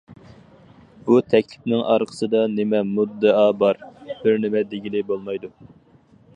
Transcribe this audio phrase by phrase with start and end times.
[1.09, 3.83] بۇ تەكلىپنىڭ ئارقىسىدا نېمە مۇددىئا بار
[4.25, 5.55] بىر نېمە دېگىلى بولمايدۇ.